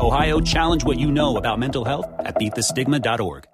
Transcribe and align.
Ohio, 0.00 0.40
challenge 0.40 0.82
what 0.86 0.96
you 0.96 1.10
know 1.10 1.36
about 1.36 1.58
mental 1.58 1.84
health 1.84 2.06
at 2.24 2.34
beatthestigma.org. 2.38 3.44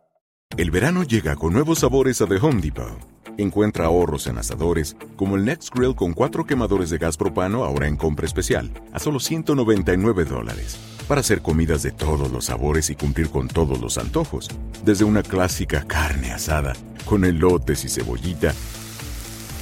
El 0.56 0.70
verano 0.70 1.02
llega 1.02 1.34
con 1.34 1.52
nuevos 1.52 1.80
sabores 1.80 2.22
a 2.22 2.26
The 2.26 2.36
Home 2.36 2.62
Depot. 2.62 3.00
Encuentra 3.36 3.86
ahorros 3.86 4.28
en 4.28 4.38
asadores, 4.38 4.96
como 5.16 5.34
el 5.34 5.44
Next 5.44 5.74
Grill 5.74 5.96
con 5.96 6.14
cuatro 6.14 6.46
quemadores 6.46 6.88
de 6.90 6.98
gas 6.98 7.16
propano 7.16 7.64
ahora 7.64 7.88
en 7.88 7.96
compra 7.96 8.26
especial, 8.26 8.70
a 8.92 9.00
solo 9.00 9.18
199 9.18 10.24
dólares. 10.24 10.78
Para 11.08 11.20
hacer 11.20 11.42
comidas 11.42 11.82
de 11.82 11.90
todos 11.90 12.30
los 12.30 12.44
sabores 12.44 12.90
y 12.90 12.94
cumplir 12.94 13.28
con 13.28 13.48
todos 13.48 13.80
los 13.80 13.98
antojos. 13.98 14.48
Desde 14.84 15.04
una 15.04 15.24
clásica 15.24 15.84
carne 15.84 16.32
asada, 16.32 16.74
con 17.06 17.24
elotes 17.24 17.84
y 17.84 17.88
cebollita, 17.88 18.54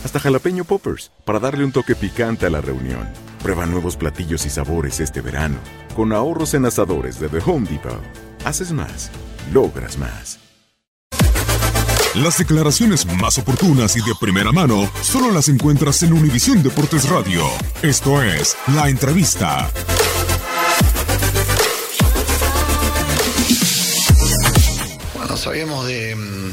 hasta 0.05 0.21
jalapeño 0.21 0.65
poppers, 0.65 1.13
para 1.25 1.41
darle 1.41 1.65
un 1.65 1.73
toque 1.73 1.95
picante 1.95 2.45
a 2.45 2.51
la 2.51 2.61
reunión. 2.61 3.09
Prueba 3.43 3.65
nuevos 3.65 3.97
platillos 3.97 4.45
y 4.45 4.51
sabores 4.51 5.01
este 5.01 5.23
verano, 5.23 5.57
con 5.95 6.13
ahorros 6.13 6.55
en 6.55 6.65
asadores 6.67 7.19
de 7.21 7.29
The 7.29 7.39
Home 7.47 7.69
Depot. 7.69 8.01
Haces 8.45 8.73
más, 8.73 9.11
logras 9.53 9.97
más. 9.99 10.39
Las 12.15 12.39
declaraciones 12.39 13.07
más 13.07 13.39
oportunas 13.39 13.97
y 13.97 14.01
de 14.01 14.13
primera 14.21 14.53
mano 14.53 14.89
solo 15.03 15.33
las 15.33 15.49
encuentras 15.49 16.03
en 16.05 16.13
Univisión 16.13 16.63
Deportes 16.63 17.09
Radio. 17.09 17.45
Esto 17.83 18.23
es 18.23 18.57
La 18.75 18.89
Entrevista. 18.89 19.69
Bueno, 25.15 25.37
sabíamos 25.37 25.87
de, 25.87 26.15
mm, 26.15 26.53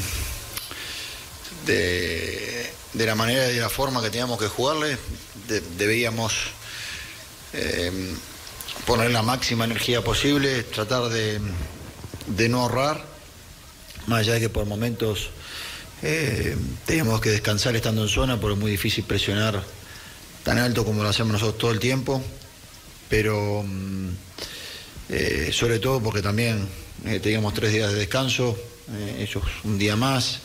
de, 1.65 2.71
de 2.93 3.05
la 3.05 3.15
manera 3.15 3.49
y 3.51 3.55
de 3.55 3.61
la 3.61 3.69
forma 3.69 4.01
que 4.01 4.09
teníamos 4.09 4.39
que 4.39 4.47
jugarle. 4.47 4.97
De- 5.47 5.61
debíamos 5.77 6.33
eh, 7.53 8.15
poner 8.85 9.11
la 9.11 9.21
máxima 9.21 9.65
energía 9.65 10.03
posible, 10.03 10.63
tratar 10.63 11.09
de, 11.09 11.39
de 12.27 12.49
no 12.49 12.61
ahorrar, 12.61 13.05
más 14.07 14.19
allá 14.19 14.33
de 14.33 14.41
que 14.41 14.49
por 14.49 14.65
momentos 14.65 15.29
eh, 16.03 16.55
teníamos 16.85 17.21
que 17.21 17.29
descansar 17.29 17.75
estando 17.75 18.01
en 18.01 18.09
zona, 18.09 18.39
porque 18.39 18.55
es 18.55 18.59
muy 18.59 18.71
difícil 18.71 19.03
presionar 19.03 19.63
tan 20.43 20.57
alto 20.57 20.83
como 20.83 21.03
lo 21.03 21.09
hacemos 21.09 21.33
nosotros 21.33 21.57
todo 21.59 21.71
el 21.71 21.79
tiempo, 21.79 22.23
pero 23.07 23.63
mm, 23.63 24.09
eh, 25.09 25.49
sobre 25.53 25.79
todo 25.79 26.01
porque 26.01 26.21
también 26.21 26.67
eh, 27.05 27.19
teníamos 27.19 27.53
tres 27.53 27.71
días 27.71 27.91
de 27.91 27.99
descanso, 27.99 28.57
ellos 29.17 29.43
un 29.63 29.77
día 29.77 29.95
más, 29.95 30.39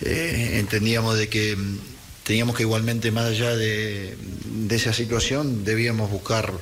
entendíamos 0.00 1.18
de 1.18 1.28
que 1.28 1.56
mm, 1.56 1.78
teníamos 2.24 2.54
que 2.54 2.64
igualmente 2.64 3.10
más 3.10 3.24
allá 3.24 3.56
de, 3.56 4.16
de 4.44 4.76
esa 4.76 4.92
situación 4.92 5.64
debíamos 5.64 6.10
buscar, 6.10 6.52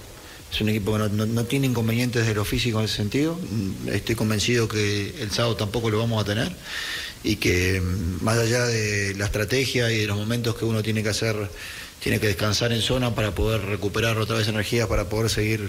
es 0.53 0.61
un 0.61 0.69
equipo 0.69 0.93
que 0.93 0.99
no, 1.11 1.27
no- 1.27 1.45
tiene 1.45 1.67
inconvenientes 1.67 2.27
de 2.27 2.34
lo 2.34 2.45
físico 2.45 2.79
en 2.79 2.84
ese 2.87 2.97
sentido, 2.97 3.34
Mm, 3.37 3.89
estoy 3.89 4.15
convencido 4.15 4.69
que 4.69 5.15
el 5.21 5.31
sábado 5.31 5.57
tampoco 5.57 5.91
lo 5.91 5.99
vamos 5.99 6.23
a 6.23 6.25
tener 6.27 6.51
y 7.25 7.37
que 7.37 7.81
mm, 7.81 8.25
más 8.25 8.39
allá 8.39 8.65
de 8.67 9.15
la 9.17 9.27
estrategia 9.27 9.91
y 9.91 9.99
de 9.99 10.06
los 10.06 10.17
momentos 10.17 10.55
que 10.56 10.65
uno 10.65 10.83
tiene 10.83 11.03
que 11.03 11.09
hacer, 11.11 11.35
tiene 12.03 12.21
que 12.21 12.29
descansar 12.29 12.73
en 12.73 12.81
zona 12.83 13.15
para 13.15 13.35
poder 13.35 13.62
recuperar 13.62 14.19
otra 14.19 14.37
vez 14.37 14.49
energía, 14.49 14.87
para 14.89 15.09
poder 15.09 15.29
seguir 15.31 15.69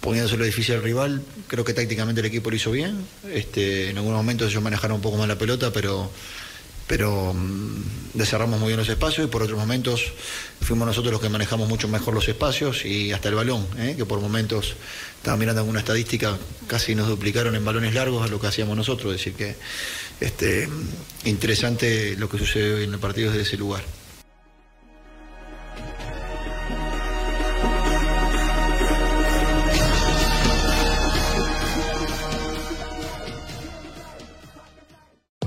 poniéndoselo 0.00 0.44
difícil 0.44 0.76
al 0.76 0.82
rival. 0.82 1.22
Creo 1.48 1.64
que 1.64 1.74
tácticamente 1.74 2.20
el 2.20 2.26
equipo 2.26 2.50
lo 2.50 2.56
hizo 2.56 2.70
bien. 2.70 2.96
Este, 3.32 3.90
en 3.90 3.96
algunos 3.98 4.18
momentos 4.18 4.50
ellos 4.50 4.62
manejaron 4.62 4.96
un 4.96 5.02
poco 5.02 5.16
más 5.18 5.28
la 5.28 5.36
pelota, 5.38 5.72
pero 5.72 6.10
pero 6.86 7.34
descerramos 8.14 8.58
muy 8.60 8.68
bien 8.68 8.78
los 8.78 8.88
espacios 8.88 9.26
y 9.26 9.30
por 9.30 9.42
otros 9.42 9.58
momentos 9.58 10.12
fuimos 10.60 10.86
nosotros 10.86 11.12
los 11.12 11.20
que 11.20 11.28
manejamos 11.28 11.68
mucho 11.68 11.88
mejor 11.88 12.14
los 12.14 12.28
espacios 12.28 12.84
y 12.84 13.12
hasta 13.12 13.28
el 13.28 13.34
balón, 13.34 13.66
¿eh? 13.78 13.94
que 13.96 14.04
por 14.04 14.20
momentos, 14.20 14.76
estaba 15.16 15.36
mirando 15.36 15.60
alguna 15.60 15.80
estadística, 15.80 16.38
casi 16.66 16.94
nos 16.94 17.08
duplicaron 17.08 17.54
en 17.56 17.64
balones 17.64 17.94
largos 17.94 18.24
a 18.24 18.28
lo 18.28 18.40
que 18.40 18.46
hacíamos 18.46 18.76
nosotros, 18.76 19.12
es 19.14 19.18
decir 19.18 19.34
que 19.34 19.56
este, 20.20 20.68
interesante 21.24 22.16
lo 22.16 22.28
que 22.28 22.38
sucede 22.38 22.74
hoy 22.74 22.84
en 22.84 22.94
el 22.94 23.00
partido 23.00 23.30
desde 23.30 23.42
ese 23.42 23.56
lugar. 23.56 23.82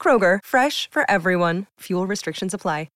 Kroger, 0.00 0.38
fresh 0.42 0.88
for 0.90 1.04
everyone. 1.10 1.66
Fuel 1.80 2.06
restrictions 2.06 2.54
apply. 2.54 2.88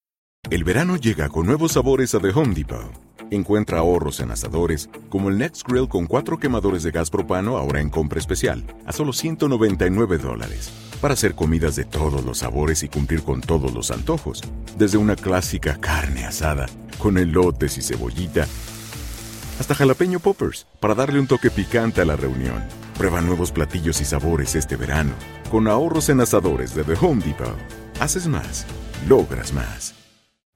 El 0.50 0.64
verano 0.64 0.96
llega 0.96 1.28
con 1.28 1.46
nuevos 1.46 1.72
sabores 1.72 2.14
a 2.16 2.20
The 2.20 2.30
Home 2.30 2.52
Depot. 2.54 2.92
Encuentra 3.30 3.78
ahorros 3.78 4.18
en 4.18 4.32
asadores, 4.32 4.90
como 5.08 5.28
el 5.30 5.38
Next 5.38 5.66
Grill 5.66 5.88
con 5.88 6.06
cuatro 6.06 6.38
quemadores 6.38 6.82
de 6.82 6.90
gas 6.90 7.10
propano 7.10 7.56
ahora 7.56 7.80
en 7.80 7.88
compra 7.88 8.18
especial, 8.18 8.64
a 8.84 8.92
solo 8.92 9.12
199 9.12 10.18
dólares. 10.18 10.72
Para 11.00 11.14
hacer 11.14 11.34
comidas 11.34 11.76
de 11.76 11.84
todos 11.84 12.24
los 12.24 12.38
sabores 12.38 12.82
y 12.82 12.88
cumplir 12.88 13.22
con 13.22 13.40
todos 13.40 13.72
los 13.72 13.92
antojos. 13.92 14.42
Desde 14.76 14.98
una 14.98 15.14
clásica 15.14 15.78
carne 15.80 16.24
asada, 16.24 16.66
con 16.98 17.16
elotes 17.16 17.78
y 17.78 17.82
cebollita, 17.82 18.46
hasta 19.58 19.74
jalapeño 19.74 20.20
poppers, 20.20 20.66
para 20.80 20.94
darle 20.94 21.20
un 21.20 21.26
toque 21.26 21.50
picante 21.50 22.00
a 22.00 22.04
la 22.04 22.16
reunión. 22.16 22.62
Prueba 22.98 23.20
nuevos 23.20 23.52
platillos 23.52 24.00
y 24.00 24.04
sabores 24.04 24.54
este 24.54 24.76
verano, 24.76 25.12
con 25.50 25.68
ahorros 25.68 26.08
en 26.08 26.20
asadores 26.20 26.74
de 26.74 26.84
The 26.84 26.94
Home 27.00 27.22
Depot. 27.24 27.56
Haces 28.00 28.26
más, 28.26 28.66
logras 29.08 29.52
más. 29.52 30.01